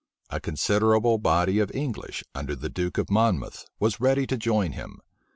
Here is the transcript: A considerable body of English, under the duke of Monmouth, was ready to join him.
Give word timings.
A 0.31 0.39
considerable 0.39 1.19
body 1.19 1.59
of 1.59 1.69
English, 1.75 2.23
under 2.33 2.55
the 2.55 2.69
duke 2.69 2.97
of 2.97 3.11
Monmouth, 3.11 3.67
was 3.79 4.01
ready 4.01 4.25
to 4.25 4.35
join 4.35 4.71
him. 4.71 4.99